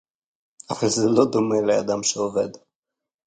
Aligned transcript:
אבל 0.69 0.89
זה 0.89 1.05
לא 1.15 1.25
דומה 1.31 1.55
לאדם 1.67 2.03
שעובד 2.03 2.49